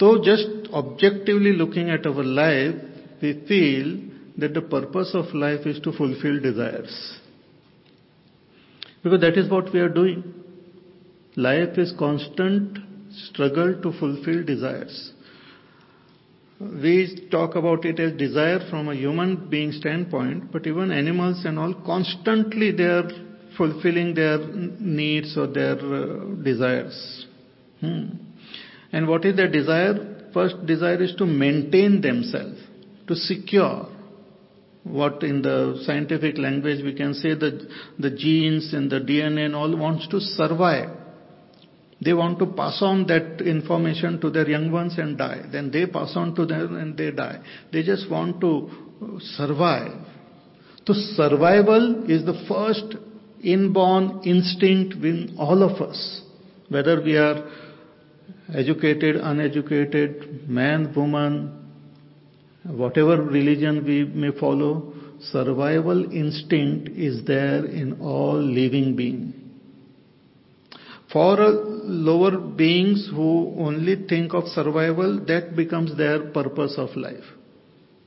[0.00, 2.74] Though just objectively looking at our life,
[3.22, 4.00] we feel
[4.38, 7.18] that the purpose of life is to fulfill desires.
[9.04, 10.43] Because that is what we are doing.
[11.36, 12.78] Life is constant
[13.28, 15.12] struggle to fulfill desires
[16.60, 21.58] we talk about it as desire from a human being standpoint, but even animals and
[21.58, 23.08] all constantly they are
[23.56, 27.26] fulfilling their needs or their uh, desires.
[27.80, 28.04] Hmm.
[28.92, 30.30] And what is their desire?
[30.32, 32.60] First desire is to maintain themselves,
[33.08, 33.88] to secure
[34.84, 37.68] what in the scientific language we can say that
[37.98, 41.03] the genes and the DNA and all wants to survive.
[42.00, 45.42] They want to pass on that information to their young ones and die.
[45.50, 47.40] Then they pass on to them and they die.
[47.72, 49.92] They just want to survive.
[50.86, 52.96] So survival is the first
[53.42, 56.22] inborn instinct in all of us.
[56.68, 57.48] Whether we are
[58.52, 61.64] educated, uneducated, man, woman,
[62.64, 69.43] whatever religion we may follow, survival instinct is there in all living beings.
[71.14, 77.22] For lower beings who only think of survival, that becomes their purpose of life.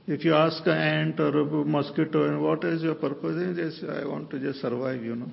[0.08, 3.56] If you ask an ant or a mosquito, what is your purpose?
[3.56, 5.32] They say, I want to just survive, you know.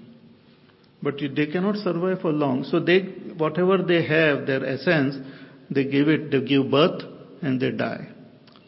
[1.03, 2.63] But they cannot survive for long.
[2.63, 3.01] So they,
[3.37, 5.17] whatever they have, their essence,
[5.69, 7.03] they give it, they give birth
[7.43, 8.07] and they die.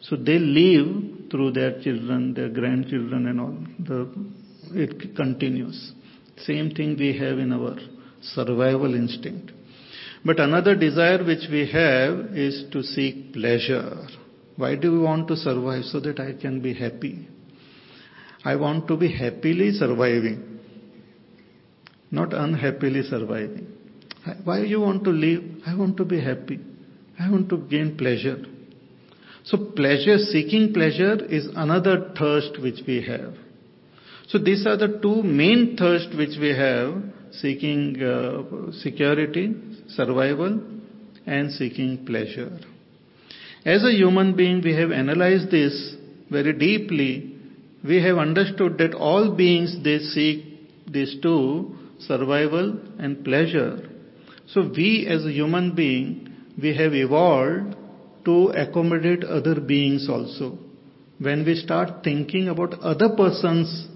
[0.01, 3.57] So they live through their children, their grandchildren and all.
[3.79, 5.93] The, it continues.
[6.39, 7.77] Same thing we have in our
[8.21, 9.51] survival instinct.
[10.25, 14.07] But another desire which we have is to seek pleasure.
[14.55, 15.85] Why do we want to survive?
[15.85, 17.27] So that I can be happy.
[18.43, 20.59] I want to be happily surviving,
[22.11, 23.67] not unhappily surviving.
[24.43, 25.43] Why do you want to live?
[25.65, 26.59] I want to be happy.
[27.19, 28.43] I want to gain pleasure.
[29.43, 33.33] So pleasure, seeking pleasure is another thirst which we have.
[34.27, 39.55] So these are the two main thirst which we have seeking uh, security,
[39.87, 40.61] survival,
[41.25, 42.59] and seeking pleasure.
[43.65, 45.95] As a human being, we have analyzed this
[46.31, 47.35] very deeply.
[47.83, 50.45] We have understood that all beings they seek
[50.89, 53.89] these two, survival and pleasure.
[54.47, 57.75] So we as a human being, we have evolved
[58.25, 60.57] to accommodate other beings also.
[61.19, 63.87] When we start thinking about other persons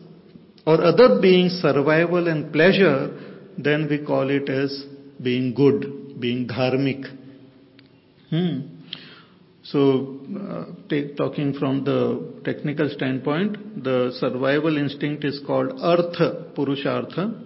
[0.65, 3.09] or other being survival and pleasure,
[3.57, 4.85] then we call it as
[5.21, 7.05] being good, being dharmic.
[8.29, 8.59] Hmm.
[9.63, 17.39] So, uh, take, talking from the technical standpoint, the survival instinct is called artha purushartha,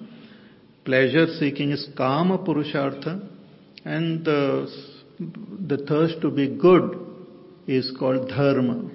[0.85, 3.27] pleasure seeking is kama purushartha,
[3.83, 4.71] and the,
[5.67, 6.97] the thirst to be good
[7.67, 8.89] is called dharma.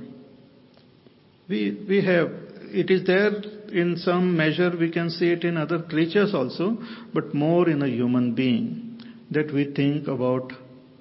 [1.48, 2.28] We, we have,
[2.72, 3.32] it is there
[3.72, 6.78] in some measure we can see it in other creatures also,
[7.14, 9.00] but more in a human being,
[9.30, 10.52] that we think about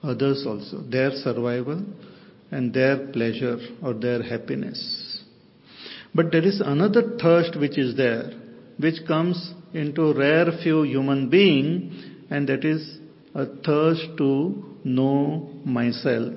[0.04, 1.84] others also, their survival
[2.52, 5.24] and their pleasure or their happiness.
[6.14, 8.32] But there is another thirst which is there,
[8.78, 12.98] which comes into rare few human being, and that is
[13.36, 16.34] a thirst to know myself.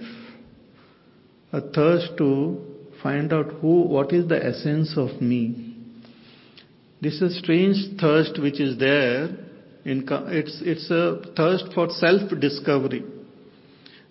[1.53, 2.61] A thirst to
[3.03, 5.72] find out who, what is the essence of me.
[7.03, 9.25] This is a strange thirst which is there.
[9.85, 13.03] In, it's, it's a thirst for self-discovery,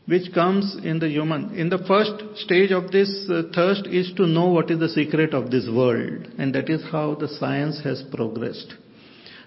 [0.05, 1.55] which comes in the human.
[1.55, 5.33] In the first stage of this uh, thirst is to know what is the secret
[5.33, 8.73] of this world, and that is how the science has progressed.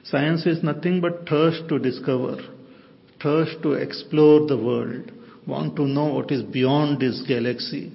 [0.05, 2.39] Science is nothing but thirst to discover,
[3.23, 5.13] thirst to explore the world,
[5.47, 7.93] want to know what is beyond this galaxy,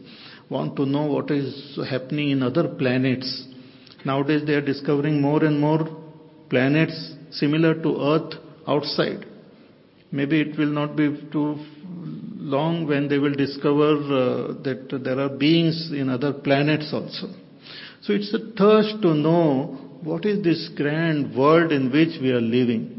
[0.48, 3.48] want to know what is happening in other planets.
[4.06, 5.88] Nowadays they are discovering more and more
[6.50, 8.34] planets similar to Earth
[8.68, 9.26] outside.
[10.12, 11.58] Maybe it will not be too
[12.38, 17.28] long when they will discover uh, that there are beings in other planets also.
[18.02, 22.42] So it's a thirst to know what is this grand world in which we are
[22.42, 22.96] living.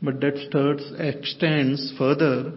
[0.00, 2.52] But that thirst extends further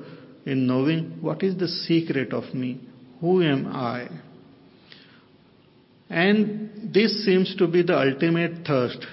[0.45, 2.79] in knowing what is the secret of me,
[3.19, 4.07] who am I.
[6.11, 9.05] And this seems to be the ultimate thirst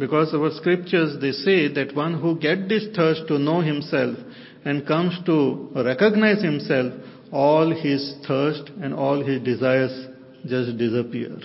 [0.00, 4.16] because our scriptures they say that one who get this thirst to know himself
[4.64, 6.92] and comes to recognize himself,
[7.30, 10.08] all his thirst and all his desires
[10.44, 11.38] just disappear.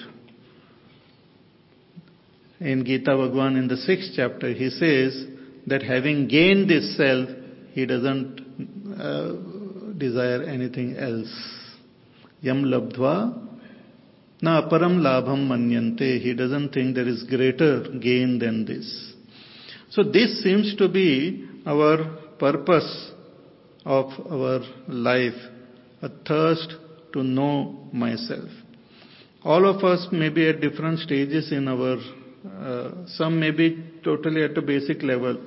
[2.60, 5.28] In Gita Bhagwan in the sixth chapter, he says
[5.68, 7.30] that having gained this self,
[7.74, 8.42] he doesn't
[9.00, 9.34] uh,
[10.00, 11.32] desire anything else.
[12.42, 13.45] Yam labdva
[14.42, 16.20] na aparam labham manyante.
[16.20, 19.14] He doesn't think there is greater gain than this.
[19.92, 22.06] So this seems to be our
[22.38, 23.12] purpose
[23.86, 25.40] of our life,
[26.02, 26.76] a thirst
[27.14, 28.50] to know myself.
[29.44, 31.98] All of us may be at different stages in our,
[32.46, 35.38] uh, some may be totally at a basic level,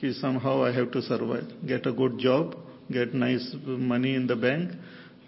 [0.00, 2.56] ki somehow I have to survive, get a good job,
[2.90, 4.72] get nice money in the bank,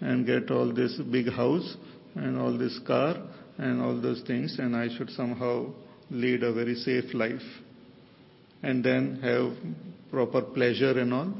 [0.01, 1.75] and get all this big house,
[2.15, 3.15] and all this car,
[3.57, 5.73] and all those things, and I should somehow
[6.09, 7.41] lead a very safe life.
[8.63, 9.53] And then have
[10.11, 11.33] proper pleasure and all,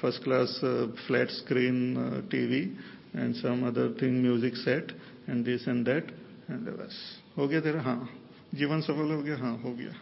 [0.00, 2.76] first class uh, flat screen uh, TV
[3.12, 4.92] and some other thing music set
[5.26, 6.04] and this and that
[6.48, 6.96] and बस
[7.38, 8.08] हो गया तेरा हाँ
[8.54, 9.94] जीवन सफल हो गया हाँ हो गया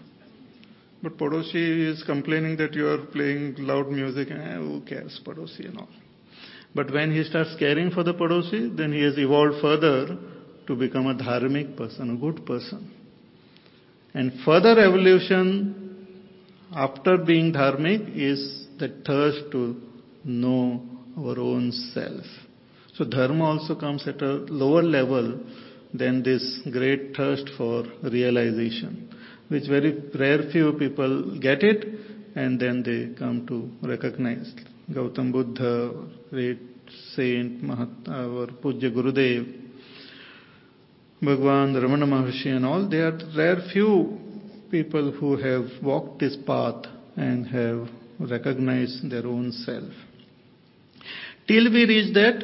[1.02, 5.78] but Padosi is complaining that you are playing loud music eh, who cares Padosi and
[5.78, 5.88] all
[6.74, 10.16] but when he starts caring for the Padosi then he has evolved further
[10.66, 12.90] to become a dharmic person a good person
[14.14, 15.88] and further evolution
[16.74, 19.76] after being dharmic is the thirst to
[20.24, 20.82] know
[21.16, 22.24] our own self.
[22.94, 25.40] So dharma also comes at a lower level
[25.94, 29.14] than this great thirst for realization,
[29.48, 31.86] which very rare few people get it
[32.34, 34.52] and then they come to recognize.
[34.90, 35.92] Gautam Buddha,
[36.30, 36.60] great
[37.14, 39.46] saint, Mahat, our Pujya Gurudev,
[41.20, 44.18] Bhagwan, Ramana Maharshi and all, they are rare few
[44.70, 46.86] people who have walked this path
[47.16, 47.88] and have
[48.30, 49.92] recognized their own self.
[51.46, 52.42] Till we reach that,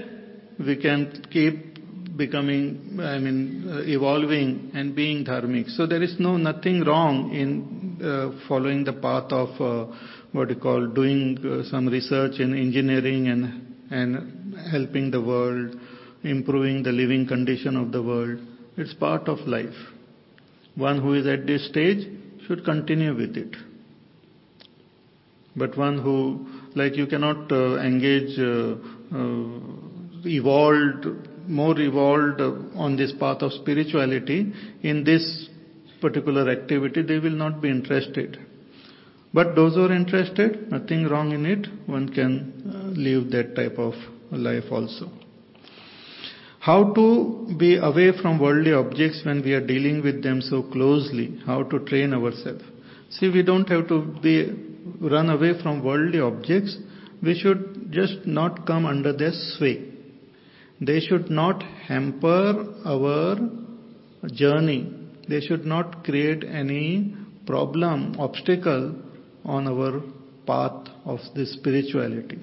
[0.58, 5.70] we can keep becoming, I mean, evolving and being dharmic.
[5.70, 9.94] So there is no nothing wrong in uh, following the path of uh,
[10.34, 15.76] what you call doing uh, some research in engineering and and helping the world,
[16.22, 18.40] improving the living condition of the world.
[18.76, 19.74] It's part of life.
[20.74, 22.08] One who is at this stage
[22.46, 23.54] should continue with it.
[25.54, 28.74] But one who, like you cannot uh, engage uh,
[29.14, 31.06] uh, evolved,
[31.46, 35.48] more evolved on this path of spirituality in this
[36.00, 38.38] particular activity, they will not be interested.
[39.34, 42.34] But those who are interested, nothing wrong in it, one can
[42.72, 43.94] uh, live that type of
[44.30, 45.10] life also.
[46.60, 51.40] How to be away from worldly objects when we are dealing with them so closely?
[51.44, 52.62] How to train ourselves?
[53.10, 54.52] See, we don't have to be
[55.00, 56.76] run away from worldly objects.
[57.20, 59.84] We should just not come under their sway.
[60.80, 63.36] They should not hamper our
[64.32, 64.92] journey.
[65.28, 67.16] They should not create any
[67.46, 69.03] problem, obstacle
[69.44, 70.00] on our
[70.46, 72.38] path of this spirituality.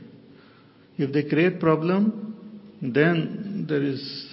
[0.97, 4.31] If they create problem, then there is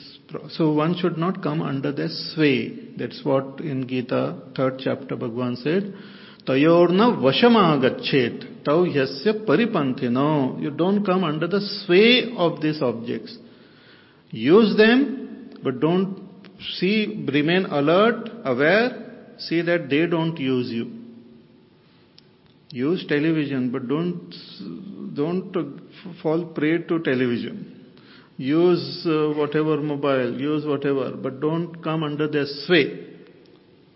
[0.51, 2.95] so one should not come under their sway.
[2.97, 5.95] That's what in Gita, third chapter, Bhagwan said,
[6.47, 10.11] Tayorna vashamagachet, tau yasya paripanthi.
[10.11, 13.37] No, you don't come under the sway of these objects.
[14.31, 16.19] Use them, but don't
[16.79, 20.98] see, remain alert, aware, see that they don't use you.
[22.71, 24.35] Use television, but don't,
[25.15, 25.81] don't
[26.23, 27.79] fall prey to television
[28.39, 33.05] use uh, whatever mobile, use whatever, but don't come under their sway.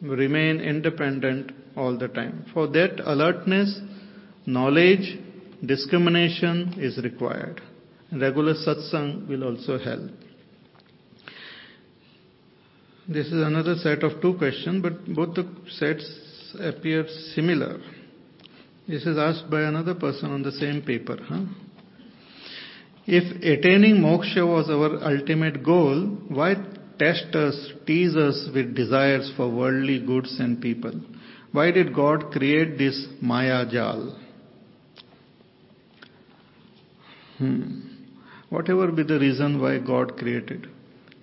[0.03, 2.45] Remain independent all the time.
[2.53, 3.81] For that, alertness,
[4.45, 5.19] knowledge,
[5.65, 7.63] discrimination is required.
[8.13, 10.11] Regular satsang will also help.
[13.09, 17.81] This is another set of two questions, but both the sets appear similar.
[18.89, 21.17] This is asked by another person on the same paper.
[21.23, 21.45] Huh?
[23.07, 26.55] If attaining moksha was our ultimate goal, why
[26.99, 30.93] test us, tease us with desires for worldly goods and people?
[31.53, 34.19] Why did God create this Maya Jal?
[37.39, 37.81] Hmm.
[38.51, 40.69] Whatever be the reason why God created.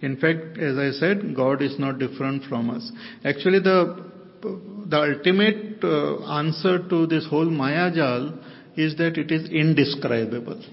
[0.02, 2.92] In fact, as I said, God is not different from us.
[3.24, 4.10] Actually, the
[4.90, 8.40] the ultimate uh, answer to this whole Maya Jal
[8.76, 10.64] is that it is indescribable.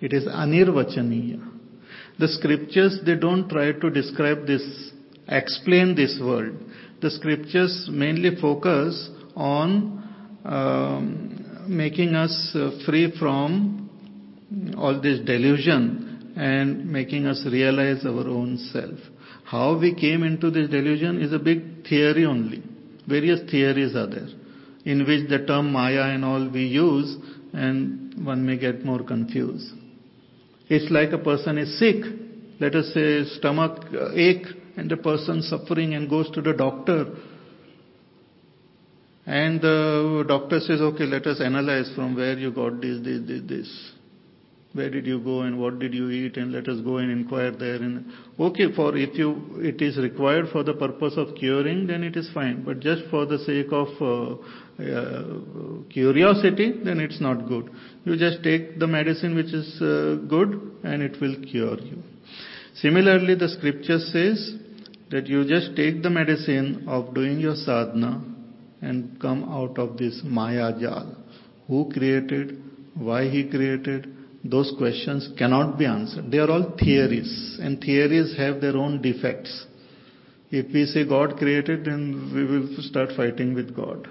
[0.00, 1.50] It is anirvachaniya.
[2.18, 4.62] The scriptures, they don't try to describe this,
[5.26, 6.54] explain this world.
[7.00, 13.90] The scriptures mainly focus on um, making us uh, free from
[14.76, 18.98] all this delusion and making us realize our own self.
[19.44, 22.62] How we came into this delusion is a big theory only.
[23.06, 24.28] Various theories are there
[24.84, 27.16] in which the term Maya and all we use
[27.52, 29.72] and one may get more confused.
[30.68, 32.04] It's like a person is sick,
[32.60, 34.46] let us say stomach uh, ache
[34.76, 37.14] and the person suffering and goes to the doctor
[39.26, 43.42] and the doctor says, okay, let us analyze from where you got this, this, this,
[43.46, 43.92] this.
[44.74, 47.52] Where did you go and what did you eat and let us go and inquire
[47.52, 47.76] there.
[47.76, 48.06] And
[48.40, 52.28] okay, for if you it is required for the purpose of curing, then it is
[52.34, 52.64] fine.
[52.64, 54.34] But just for the sake of uh,
[54.82, 57.70] uh, curiosity, then it's not good.
[58.04, 62.02] You just take the medicine which is uh, good and it will cure you.
[62.74, 64.56] Similarly, the scripture says
[65.12, 68.24] that you just take the medicine of doing your sadhana
[68.82, 71.16] and come out of this Maya Jal.
[71.68, 72.60] Who created?
[72.96, 74.13] Why he created?
[74.44, 76.30] Those questions cannot be answered.
[76.30, 79.64] They are all theories, and theories have their own defects.
[80.50, 84.06] If we say God created, then we will start fighting with God.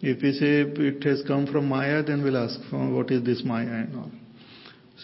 [0.00, 3.42] If we say it has come from Maya, then we'll ask for what is this
[3.44, 4.10] Maya and all.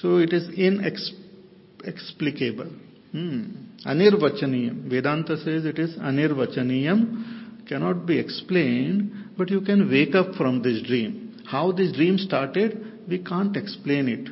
[0.00, 2.70] So it is inexplicable.
[3.12, 3.42] Hmm.
[3.86, 4.88] Anirvachaniyam.
[4.88, 10.80] Vedanta says it is anirvachaniyam, cannot be explained, but you can wake up from this
[10.82, 11.42] dream.
[11.46, 14.28] How this dream started, we can't explain it.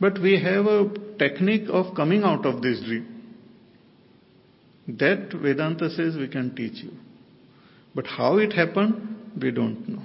[0.00, 3.08] But we have a technique of coming out of this dream.
[4.88, 6.92] That Vedanta says we can teach you.
[7.94, 10.02] But how it happened, we don't know.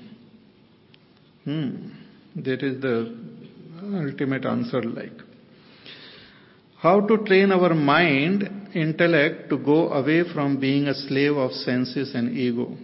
[1.45, 1.89] Hmm.
[2.35, 3.17] That is the
[3.81, 5.13] ultimate answer like.
[6.79, 12.13] How to train our mind, intellect to go away from being a slave of senses
[12.13, 12.77] and ego.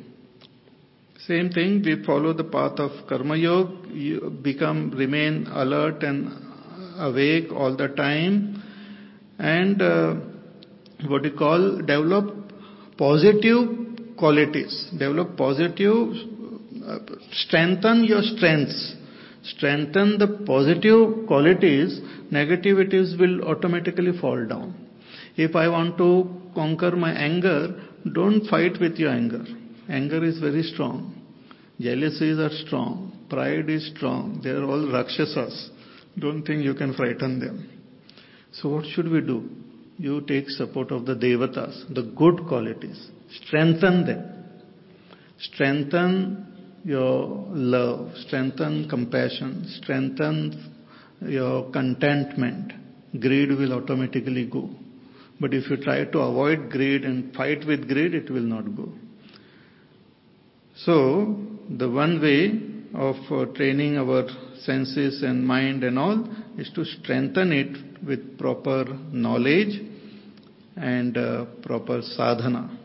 [1.28, 6.30] Same thing, we follow the path of Karma Yoga, you become, remain alert and
[7.00, 8.62] awake all the time,
[9.40, 10.16] and uh,
[11.08, 12.26] what you call, develop
[12.98, 16.10] positive qualities, develop positive,
[16.86, 17.00] uh,
[17.32, 18.96] strengthen your strengths,
[19.44, 22.02] strengthen the positive qualities,
[22.34, 24.76] negativities will automatically fall down.
[25.38, 29.46] If I want to conquer my anger, don't fight with your anger
[29.90, 31.16] Anger is very strong.
[31.80, 33.12] Jealousies are strong.
[33.30, 34.40] Pride is strong.
[34.44, 35.72] They are all Rakshasas.
[36.20, 37.70] Don't think you can frighten them.
[38.52, 39.50] So what should we do?
[39.98, 43.10] You take support of the Devatas, the good qualities.
[43.42, 44.34] Strengthen them.
[45.40, 48.12] Strengthen your love.
[48.28, 49.66] Strengthen compassion.
[49.82, 50.74] Strengthen
[51.22, 52.74] your contentment.
[53.20, 54.70] Greed will automatically go.
[55.40, 58.92] But if you try to avoid greed and fight with greed, it will not go.
[60.76, 61.36] So,
[61.70, 62.60] the one way
[62.94, 64.28] of uh, training our
[64.62, 69.82] senses and mind and all is to strengthen it with proper knowledge
[70.76, 72.80] and uh, proper sadhana.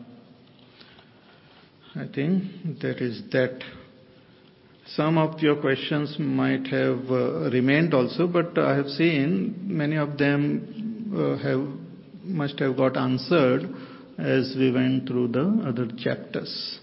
[1.95, 3.59] I think that is that.
[4.95, 10.17] Some of your questions might have uh, remained also, but I have seen many of
[10.17, 11.61] them uh, have
[12.23, 13.69] must have got answered
[14.17, 16.79] as we went through the other chapters.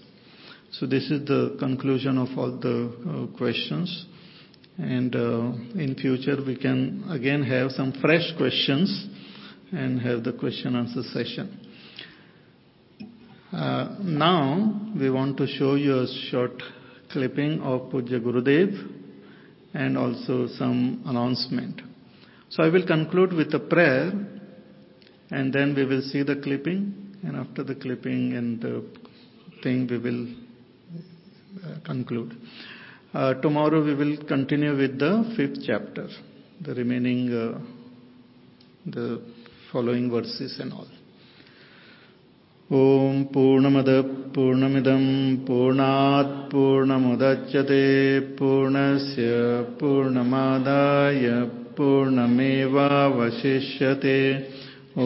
[0.71, 2.91] So this is the conclusion of all the
[3.31, 4.05] uh, questions.
[4.77, 9.07] And uh, in future we can again have some fresh questions
[9.71, 11.59] and have the question answer session.
[13.51, 16.61] Uh, now we want to show you a short
[17.11, 18.97] clipping of Pujya Gurudev
[19.73, 21.81] and also some announcement.
[22.49, 24.11] So I will conclude with a prayer
[25.31, 28.85] and then we will see the clipping and after the clipping and the
[29.63, 30.27] thing we will
[31.84, 32.36] conclude.
[33.14, 36.08] Uh, tomorrow we will continue with the fifth chapter,
[36.60, 37.60] the remaining, uh,
[38.86, 39.22] the
[39.70, 40.88] following verses and all.
[42.72, 44.00] ॐ पूर्णमदः
[44.34, 45.02] पूर्णमिदं
[45.46, 47.80] पूर्णात् पूर्णमुदच्यते
[48.38, 49.26] पूर्णस्य
[49.80, 51.26] पूर्णमादाय
[51.78, 52.46] पूर्णमेवावशिष्यते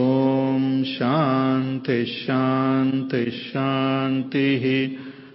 [0.02, 4.64] ॐ शान्ति शान्ति शान्तिः